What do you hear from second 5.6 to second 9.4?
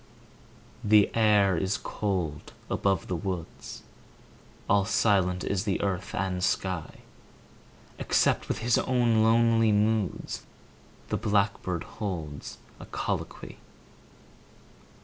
the earth and sky, Except with his own